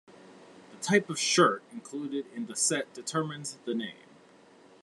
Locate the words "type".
0.81-1.11